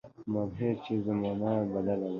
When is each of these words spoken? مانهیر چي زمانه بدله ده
مانهیر 0.33 0.75
چي 0.85 0.93
زمانه 1.05 1.51
بدله 1.71 1.95
ده 2.01 2.09